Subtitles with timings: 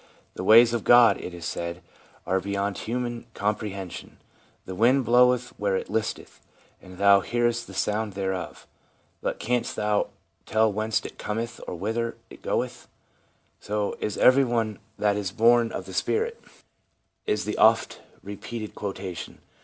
[0.33, 1.83] The ways of God, it is said,
[2.25, 4.17] are beyond human comprehension.
[4.41, 6.41] * The wind bloweth where it listeth
[6.81, 8.65] and thou hearest the sound thereof,
[9.21, 10.09] but canst not
[10.47, 12.87] tell whence it cometh or whither it goeth;
[13.59, 16.41] so is everyone that is born of the Spirit/
[17.27, 19.37] is the oft repeated quotation.